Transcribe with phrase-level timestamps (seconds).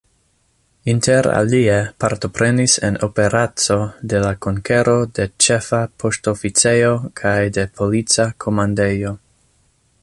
[0.93, 3.77] Interalie partoprenis en operaco
[4.13, 9.15] de la konkero de Ĉefa Poŝtoficejo kaj de Polica Komandejo.